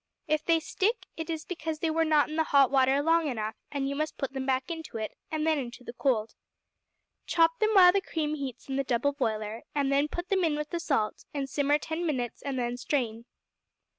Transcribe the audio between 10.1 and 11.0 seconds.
them in with the